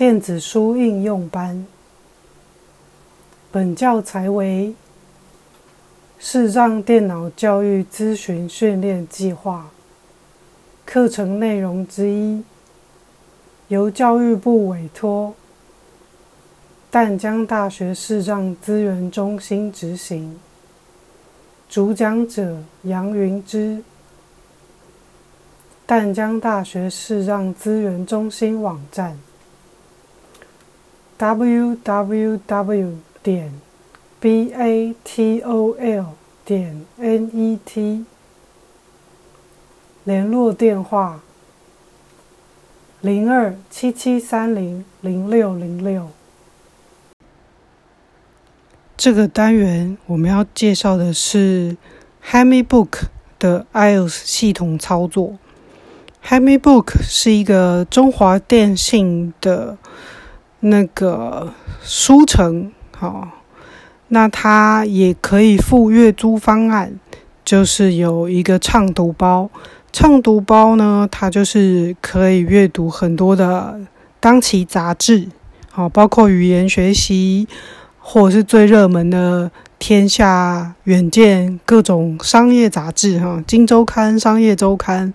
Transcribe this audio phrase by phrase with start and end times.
[0.00, 1.66] 电子书应用班。
[3.52, 4.74] 本教材为
[6.18, 9.68] 视障电脑教育咨询训练计划
[10.86, 12.42] 课程内容之一，
[13.68, 15.34] 由教育部委托
[16.90, 20.40] 淡江大学视障资源中心执行。
[21.68, 23.82] 主讲者杨云之。
[25.84, 29.18] 淡江大学视障资源中心网站
[31.20, 32.96] ：www.
[33.22, 33.52] 点
[34.18, 36.06] batol.
[36.46, 38.04] 点 net。
[40.04, 41.20] 联络电话：
[43.02, 46.08] 零二七七三零零六零六。
[48.96, 51.76] 这个单元我们要介绍的是
[52.24, 53.02] HamiBook
[53.38, 55.36] 的 iOS 系统操作。
[56.26, 59.76] HamiBook 是一个中华电信的
[60.60, 63.28] 那个书城，好，
[64.08, 66.92] 那它也可以付月租方案，
[67.44, 69.50] 就是有一个畅读包。
[69.92, 73.80] 畅读包呢，它就是可以阅读很多的
[74.20, 75.28] 当期杂志，
[75.70, 77.48] 好，包括语言学习，
[77.98, 79.48] 或者是最热门的
[79.78, 85.12] 《天下》《远见》各种商业杂志，哈，《金周刊》《商业周刊》。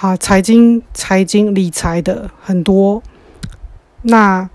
[0.00, 3.02] 啊，财经、财经、理财的很多，
[4.06, 4.48] 那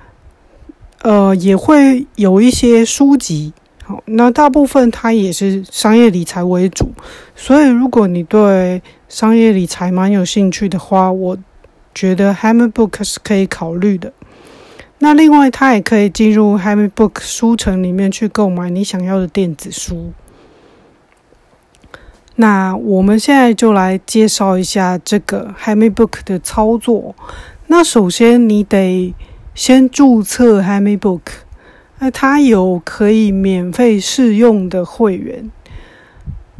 [1.02, 6.92] 呃也会有一些书籍，好，那大部分它也是商业理财为主，
[7.36, 11.38] 所以如果你对商业理财蛮有兴趣的话，我
[11.96, 14.14] 觉得 HamiBook 是可以考虑的。
[15.00, 20.12] 那另外，它也可以进入 HamiBook 书城里面去购买你想要的电子书。
[22.36, 27.16] 那我们现在就来介绍一下这个 HamiBook 的操作。
[27.68, 29.14] 那首先你得
[29.54, 31.22] 先注册 HamiBook，
[32.00, 35.52] 那它有可以免费试用的会员。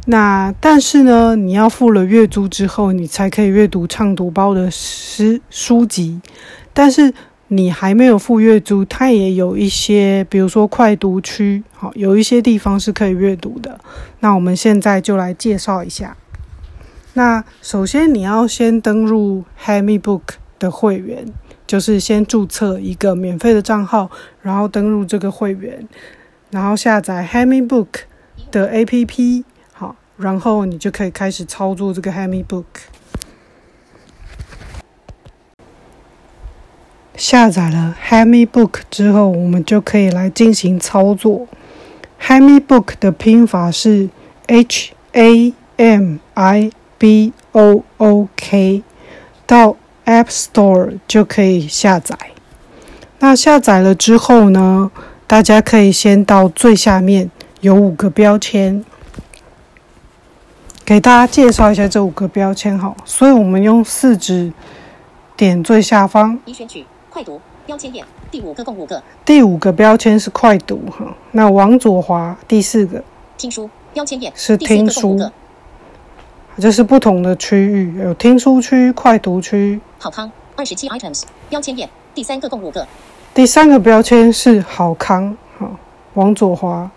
[0.06, 6.20] 那但是呢，你要付了月租之后，你才可以阅读畅读包的诗书籍。
[6.72, 7.12] 但是
[7.48, 13.78] 你还没有付月租，它也有一些，比如说快读区，好，有一些地方是可以阅读的。
[14.20, 16.16] 那我们现在就来介绍一下。
[17.14, 20.22] 那首先你要先登录 HamiBook
[20.58, 21.26] 的会员，
[21.70, 24.10] 就是先注册一个免费的账号，
[24.42, 25.86] 然后登录这个会员，
[26.50, 27.86] 然后下载 HamiBook
[28.50, 32.64] 的 APP，好，然后你就可以开始操作这个 HamiBook。
[37.14, 41.46] 下载了 HamiBook 之后，我们就可以来进行操作。
[42.20, 44.10] HamiBook 的拼法是
[44.48, 48.82] H A M I B O O K，
[49.46, 49.76] 到
[50.10, 52.16] App Store 就可以下载。
[53.20, 54.90] 那下载了之后呢，
[55.26, 58.84] 大家可以先到最下面有五个标签，
[60.84, 62.76] 给大家介绍一下这五个标签。
[62.76, 64.52] 哈，所以我们用四指
[65.36, 66.38] 点最下方。
[66.44, 66.84] 已选取。
[67.08, 71.04] 快读标签页第五个共五个，第五个标签是快读哈。
[71.32, 73.02] 那往左滑，第四个
[73.36, 75.18] 听书标签页是听书，
[76.60, 79.80] 这是不同的区域，有听书区、快读区。
[79.98, 82.86] 好康二十七 items 标签页第三个共五个，
[83.32, 85.74] 第三个标签是好康好，
[86.12, 86.90] 往左滑。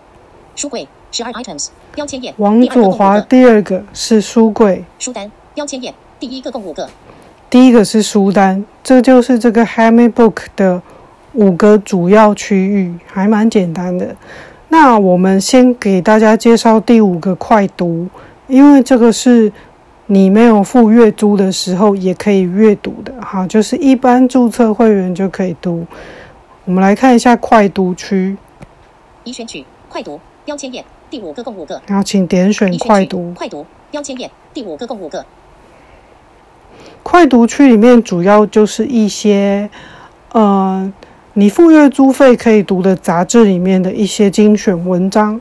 [0.54, 6.86] 书柜十二 items 标签页往左滑，第二个是书柜书单标签页第一个共五个。
[7.48, 10.82] 第一个是书单，这就是这个 Hammy Book 的
[11.32, 14.14] 五个主要区域，还蛮简单的。
[14.68, 18.08] 那我们先给大家介绍第五个快读，
[18.46, 19.52] 因为这个是
[20.06, 25.86] 你没有付月租的时候也可以阅读的，哈，就是一般注册会员就可以读。
[26.66, 28.36] 我们来看一下快读区，
[29.24, 35.24] 已选取快读标签页第五个共五个，然后请点选快读，快读标签页第五个共五个。
[37.02, 39.70] 快读区里面主要就是一些，
[40.32, 40.92] 呃，
[41.34, 45.40] 你付月租费可以读的杂志里面的一些精选文章。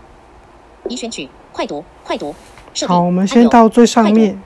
[0.88, 2.36] 已选取快读，快读。
[2.88, 4.42] 好，我们先到最上面。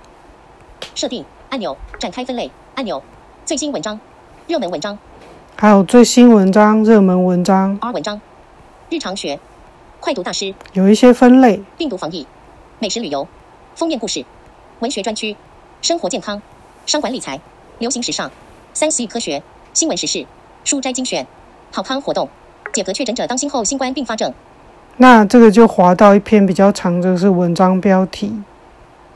[0.94, 3.01] 设定按钮，展开分类按钮，
[3.45, 4.00] 最新文章，
[4.47, 5.00] 热门文章，
[5.56, 7.77] 还有最新文章、热门文章。
[7.81, 8.19] R 文章，
[8.89, 9.39] 日常学，
[10.01, 10.53] 快读大师。
[10.74, 12.27] 有一些分类：病毒防疫、
[12.79, 13.27] 美食旅游、
[13.75, 14.25] 封面故事、
[14.80, 15.38] 文学专区、
[15.81, 16.41] 生活健康。
[16.85, 17.41] 商管理财、
[17.80, 18.31] 流行时尚、
[18.73, 20.25] 三 C 科学、新闻时事、
[20.63, 21.27] 书斋精选、
[21.71, 22.30] 好康活动、
[22.71, 24.33] 解隔确诊者当心后新冠并发症。
[24.97, 28.33] 那这个就划到一篇比较长的是文章标题。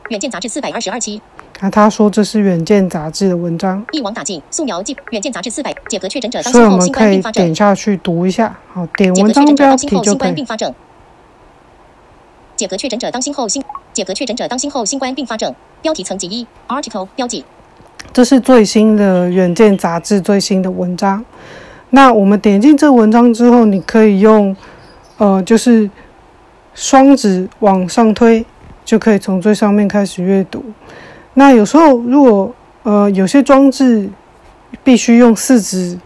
[0.08, 1.20] 远见杂志四百二十二期。
[1.60, 3.84] 那他说这是《远见》杂志的文章。
[3.92, 8.56] 一网打尽，素描记，《远见》杂志四百，解隔确诊者当所以我们可以点下去读一下。
[8.72, 10.44] 好，点文章标题就可以。
[12.56, 13.62] 解隔确诊者当心后新，
[13.92, 15.54] 解隔确诊者当心后新冠并发症。
[15.80, 17.44] 标题层级一，article 标记。
[18.12, 21.24] 这是最新的《远见》杂志最新的文章。
[21.90, 24.56] 那我们点进这文章之后，你可以用，
[25.22, 25.88] 呃，就是
[26.74, 28.44] 双指往上推，
[28.84, 30.64] 就可以从最上面开始阅读。
[31.34, 32.52] 那有时候如果
[32.82, 34.10] 呃有些装置
[34.82, 35.96] 必须用四指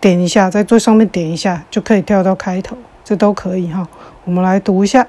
[0.00, 3.86] 点一下，在最上面点一下，就可以跳到开头，这都可以哈。
[4.24, 5.06] 我们来读一下：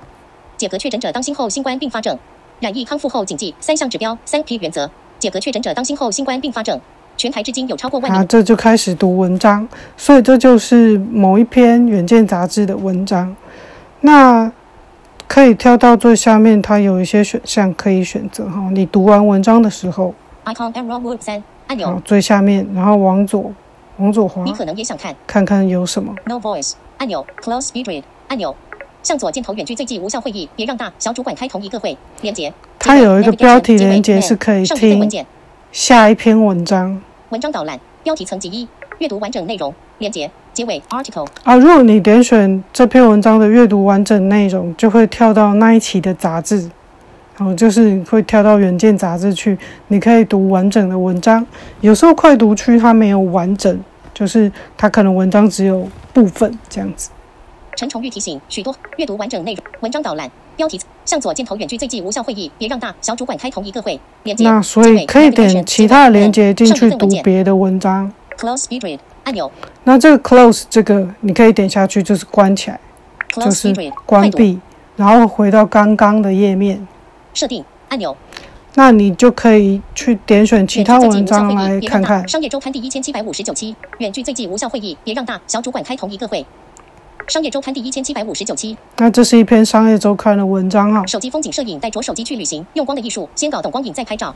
[0.56, 2.20] 解隔确诊者当心后新冠并发症，
[2.60, 4.92] 染疫康复后谨记三项指标、三 P 原则。
[5.18, 6.80] 解隔确诊者当心后新冠并发症，
[7.18, 8.22] 全台至今有超过万名。
[8.22, 9.68] 啊，这就开始读文章，
[9.98, 13.36] 所以这就是某一篇《远见》杂志的文章。
[14.08, 14.50] 那
[15.28, 18.70] 可以跳到最下面，它有一些选项可以选择哈。
[18.72, 20.16] 你读完文章的时候
[20.46, 23.52] ，icon arrow word 三按钮，最下面，然后往左，
[23.98, 24.46] 往左滑。
[24.46, 26.16] 你可能也想看，看看有什么。
[26.26, 28.56] No voice 按钮，close speed read 按钮，
[29.04, 32.54] 向左箭头远距最近无效会议，别让大小主管开同一个会连接。
[32.80, 35.26] 它有一个标题连接是可以听
[35.74, 37.02] 下一篇文章。
[37.32, 46.70] 文章导览标题层级一，阅读完整内容连接结尾 article 啊，如果你点选这篇文章的阅读完整内容，就会跳到那一期的杂志，
[47.38, 49.58] 然后就是会跳到远见杂志去，
[49.90, 51.46] 你可以读完整的文章。
[51.82, 53.80] 有时候快读区它没有完整，
[54.14, 57.12] 就是它可能文章只有部分这样子。
[57.76, 60.30] 陈崇玉提醒：许多阅读完整内容文章导览。
[60.56, 64.00] 标题：向左箭头远距最近无效会议，别让大小主管开同一个会。
[64.24, 64.44] 连接。
[64.44, 68.12] 那所以可以点其他的连接进去读别的文章。
[68.38, 69.52] Close speed read 按钮。
[69.84, 72.80] 那这个 close 这个你可以点下去，就是关起来，
[73.34, 73.74] 就是
[74.06, 74.60] 关闭，
[74.96, 76.88] 然后回到刚刚的页面。
[77.34, 78.16] 设定按钮。
[78.76, 82.28] 那你就可以去点选其他文章来看看。
[82.28, 86.46] 商业周刊第一千七百五十九期，远距最近无效会议，别让大小主管开同一个会。
[87.28, 88.78] 商业周刊第一千七百五十九期。
[88.98, 91.04] 那这是一篇商业周刊的文章啊。
[91.08, 94.36] 手机风景摄影，带着手机去旅行，用光的艺术，先搞懂光影再拍照。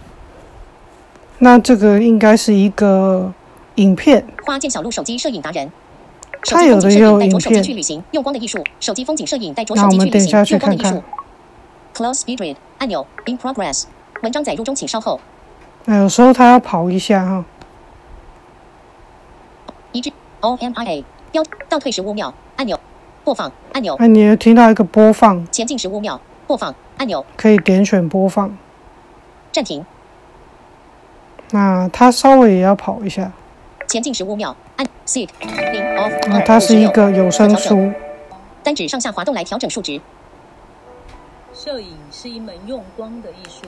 [1.38, 3.32] 那这个应该是一个
[3.82, 4.26] 影片。
[4.46, 5.72] 花见小路手机摄影达人。
[6.44, 7.64] 他有的有影片。
[7.64, 11.04] 去旅行，用光的艺术，手机风景摄影，带着手机去旅行，用光的艺术。
[11.94, 13.84] Close speed read 按钮 in progress。
[14.24, 15.20] 文章载入中，请稍后。
[15.86, 17.46] 那有时候他要跑一下哈。
[19.92, 22.34] 一致 O M I A 标倒退十五秒。
[22.56, 22.80] 按钮，
[23.24, 23.96] 播放按钮。
[23.96, 25.46] 哎，你听到一个播放？
[25.52, 27.26] 前进十五秒，播放按钮。
[27.36, 28.56] 可以点选播放。
[29.52, 29.86] 暂停。
[31.52, 33.32] 那它稍微也要跑一下。
[33.92, 35.28] 前进十五秒，按 Sit
[35.98, 36.30] Off。
[36.30, 37.92] 那它是一个有声书。
[38.64, 40.00] 单指上下滑动来调整数值。
[41.54, 43.68] 摄影是一门用光的艺术。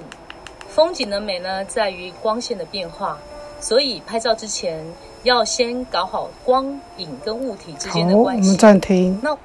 [0.70, 3.18] 风景的美呢，在于光线的变化。
[3.60, 4.82] 所以拍照之前
[5.24, 8.42] 要先搞好光影跟物体之间的关系。
[8.44, 9.20] 好，我们暂停。
[9.22, 9.38] 那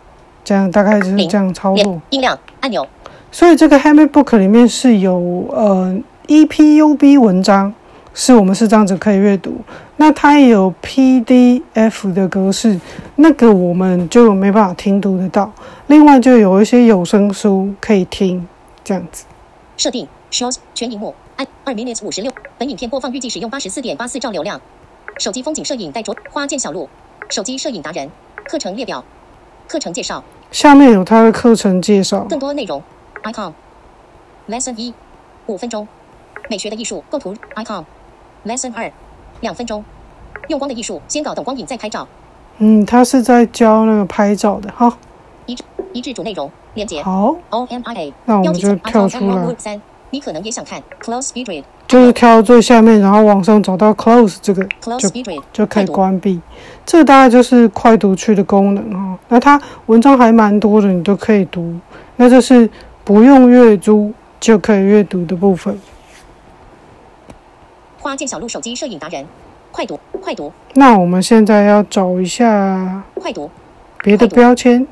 [0.44, 2.00] 这样大概就是这样操作。
[2.10, 2.86] 音量按钮。
[3.32, 5.98] 所以这个 Hammer Book 里面是有呃
[6.28, 7.74] EPUB 文章，
[8.20, 9.60] 是我们是这样子可以阅读。
[9.98, 12.80] 那它也有 PDF 的格式，
[13.14, 15.52] 那个我们就没办法听读得到。
[15.86, 18.48] 另外就有一些有声书可以听，
[18.82, 19.24] 这样子。
[19.76, 21.14] 设定 Shows 全荧幕。
[21.36, 24.60] 按二 minutes 五十六，本影片播放预计使用八十四点八四兆流量。
[25.18, 26.88] 手机风景摄影带着花见小路，
[27.30, 28.10] 手机摄影达人
[28.46, 29.04] 课程列表，
[29.68, 30.24] 课程介绍。
[30.50, 32.26] 下面有它的课程介绍。
[32.28, 32.82] 更多内容
[33.22, 33.52] ，icon
[34.48, 34.92] lesson 一
[35.46, 35.86] 五分钟，
[36.50, 37.84] 美学的艺术构图 icon
[38.48, 38.90] lesson 二
[39.40, 39.84] 两分钟，
[40.48, 42.08] 用光的艺术，先搞懂光影再拍照。
[42.58, 44.96] 嗯，他是在教那个拍照的哈。
[45.46, 45.56] 一
[45.92, 49.80] 一致主内容连接好 O M I A，那我们就跳出来。
[50.10, 54.66] 你可能也想看 close speed read，就是跳最下面，然后往上找到 close 这个
[54.98, 55.08] 就
[55.52, 56.40] 就可以关闭。
[56.86, 59.18] 这大概就是快读区的功能哈。
[59.28, 61.78] 那它文章还蛮多的，你都可以读。
[62.16, 62.68] 那就是
[63.04, 65.78] 不用阅读就可以阅读的部分。
[68.08, 69.22] 花见小鹿手机摄影达人，
[69.70, 70.50] 快读快读。
[70.72, 73.50] 那我们现在要找一下快读
[74.02, 74.86] 别的标签。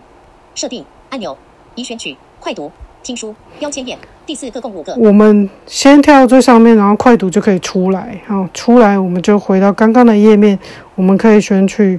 [0.55, 1.35] 设定按钮
[1.77, 2.71] 已选取快读
[3.03, 3.97] 听书标签页。
[4.27, 4.95] 第四个共五个。
[4.97, 8.21] 我们先跳到最上面，然后快读就可以出来。
[8.27, 10.59] 好，出来我们就回到刚刚的页面。
[10.95, 11.99] 我们可以选取，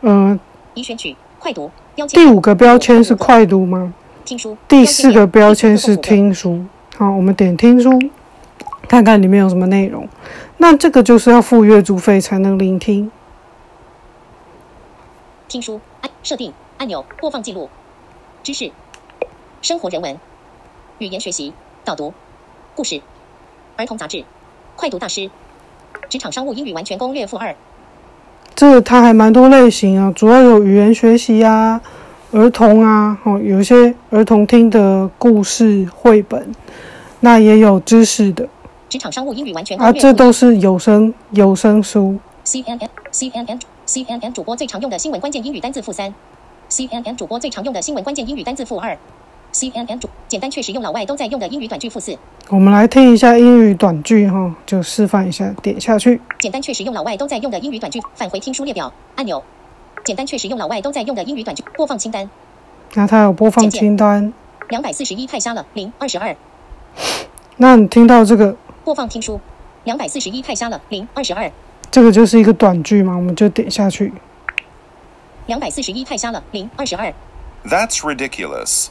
[0.00, 0.36] 嗯，
[0.74, 2.20] 已选取快读标签。
[2.20, 3.94] 第五个标签是快读吗？
[4.24, 4.56] 听书。
[4.66, 6.64] 第四个标签是听书。
[6.96, 7.96] 好，我们点听书，
[8.92, 10.06] 看看里面有什么内容。
[10.58, 13.10] 那这个就是要付月租费才能聆听。
[15.48, 17.70] 听书按设定按钮播放记录
[18.42, 18.70] 知识
[19.62, 20.18] 生活人文。
[20.98, 21.54] 语言学习、
[21.86, 22.12] 导读、
[22.74, 23.00] 故事、
[23.76, 24.26] 儿童杂志、
[24.76, 25.30] 快读大师。
[26.10, 27.56] 职场商务英语完全攻略负二。
[28.54, 31.80] 这它还蛮多类型啊，主要有语言学习啊、
[32.32, 36.54] 儿童啊，哦，有一些儿童听的故事绘本，
[37.20, 38.46] 那也有知识的。
[38.92, 39.98] 职场商务英语完全攻略。
[39.98, 42.18] 啊，这都是有声有声书。
[42.44, 46.14] C N N C N N C N N 主播最常用的新闻关键英语单字负三。
[46.68, 48.98] C N N 主播最常用的新闻关键英语单字负二。
[49.50, 52.18] C N N 主简单确实用老外都在用的英语短句负四。
[52.50, 56.20] 我们来听一下英语短句哈，就示范一下，点下去。
[56.38, 59.42] 简单确实用老外都在用的英语短句，返回听书列表按钮。
[60.04, 62.28] 简单确实用老外都在用的英语短句播放清单。
[62.92, 64.30] 那它有播放清单。
[64.68, 66.36] 两百四十一太瞎了，零二十二。
[67.56, 68.54] 那你听到这个？
[68.84, 69.40] 播放听书。
[69.84, 71.50] 两百四十一太瞎了，零二十二。
[71.90, 74.12] 这个就是一个短句嘛，我们就点下去。
[75.46, 77.12] 两百四十一太瞎了，零二十二。
[77.64, 78.90] That's ridiculous.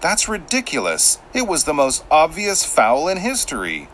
[0.00, 1.18] That's ridiculous.
[1.32, 3.88] It was the most obvious foul in history.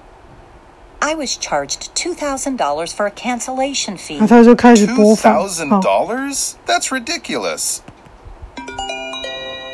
[1.01, 4.19] I was charged $2,000 for a cancellation fee.
[4.19, 6.57] $2,000?
[6.67, 7.81] That's ridiculous.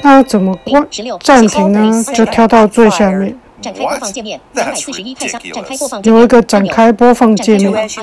[0.02, 0.88] 那怎么关
[1.20, 2.02] 暂停呢？
[2.14, 3.38] 就跳到最下面。
[3.60, 5.38] 展开播放界面，两百四十一太下。
[5.38, 7.70] 展开播放有一个展开播放界面。
[7.70, 7.96] Do as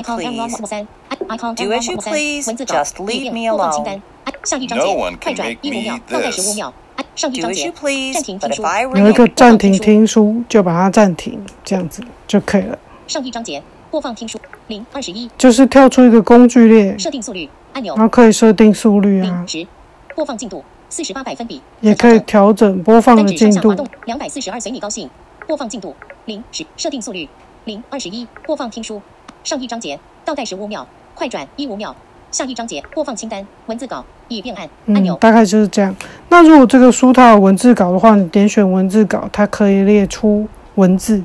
[1.90, 2.48] you please.
[2.48, 4.00] Just leave me alone.
[4.44, 4.84] 下一章节，
[5.20, 6.72] 快转一五秒，倒带十五秒。
[7.14, 7.72] 上一章节，
[8.12, 8.62] 暂停听书。
[8.96, 12.78] 有一个暂停听书，就把它暂停，这样子就可以了。
[13.06, 14.38] 上一章节，播放听书
[14.68, 19.66] 零二十一，就是跳出一个工具列，设定速率按钮，然后可以设定速率啊，十，
[20.14, 23.74] 播放进度四十八百分比，也可以调整播放的进度。
[24.04, 25.10] 两百四十二随你高兴，
[25.48, 27.26] 播放进度零十，设定速率
[27.64, 29.00] 零二十一，播放听书。
[29.42, 31.96] 上一章节，倒带十五秒，快转一五秒。
[32.30, 35.96] 下一章节播放清单文字稿已变暗按钮，大概就是这样。
[36.28, 41.24] 那如果这个书它有文字稿的话，你点选文字稿，它可以列出文字。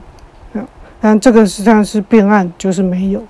[0.53, 0.65] 嗯，
[1.01, 3.21] 但这个实际上是变暗，就是没有。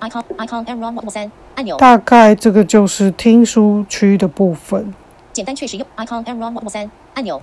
[0.00, 4.94] icon icon run 三按钮，大概这个就是听书区的部分。
[5.34, 7.42] 简单确实用 icon run 三按钮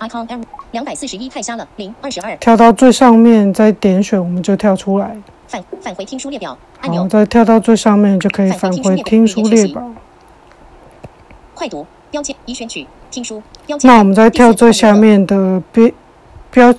[0.00, 0.42] ，icon and
[0.72, 2.36] 两百四十一太瞎了，零二十二。
[2.38, 5.16] 跳到最上面再点选，我们就跳出来。
[5.46, 9.82] 返返回听书列表按钮，再跳到最上面就可以返回听书列表。
[11.54, 13.88] 快读标签已选取听书标签。
[13.88, 15.90] 那我们再跳最下面的标
[16.50, 16.74] 标。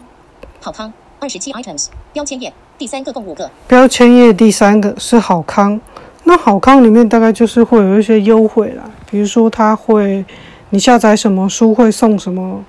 [0.61, 3.51] 好康二十七 items 标签页第三个共五个。
[3.67, 5.79] 标签页第三个是好康，
[6.23, 10.23] 那好康里面大概就是会有一些优惠啦，比如说它会
[10.69, 12.63] 你下载什么书会送什么，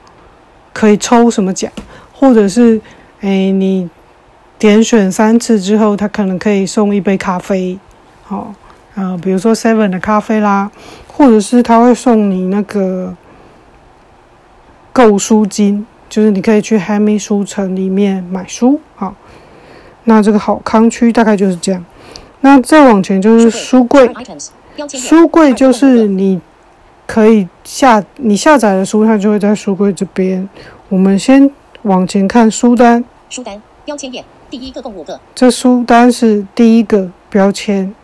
[0.73, 1.71] 可以抽什么奖，
[2.13, 2.81] 或者是
[3.21, 3.89] 哎你。
[4.59, 7.77] 点选三次之后，他可能可以送一杯咖啡，
[8.23, 8.55] 好，
[8.95, 10.71] 呃，比如说 Seven 的咖啡啦，
[11.09, 13.17] 或者是他会送你那个
[14.93, 19.17] 购书金，就是你可以去 m y 书城里面买书，好，
[20.05, 21.85] 那这个好康区大概就是这样。
[22.43, 24.09] 那再往前就是书柜，
[24.91, 26.41] 书柜就是你
[27.13, 30.49] 可以下你下载的书，它就会在书柜这边。
[30.89, 31.51] 我们先
[31.83, 34.25] 往前看书单，书单标签页。
[34.49, 37.95] 第一个共五个，这书单是第一个标签。